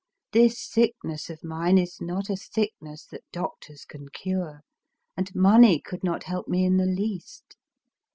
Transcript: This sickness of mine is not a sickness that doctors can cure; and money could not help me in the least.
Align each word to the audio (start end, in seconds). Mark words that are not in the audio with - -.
This 0.31 0.59
sickness 0.59 1.29
of 1.29 1.43
mine 1.43 1.77
is 1.77 2.01
not 2.01 2.27
a 2.27 2.35
sickness 2.35 3.05
that 3.11 3.23
doctors 3.31 3.85
can 3.85 4.09
cure; 4.09 4.61
and 5.15 5.29
money 5.35 5.79
could 5.79 6.03
not 6.03 6.23
help 6.23 6.47
me 6.47 6.65
in 6.65 6.77
the 6.77 6.87
least. 6.87 7.55